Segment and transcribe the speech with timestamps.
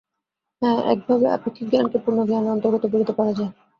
[0.61, 3.51] হাঁ, একভাবে আপেক্ষিক জ্ঞানকে পূর্ণ জ্ঞানের অন্তর্গত বলিতে পারা যায়।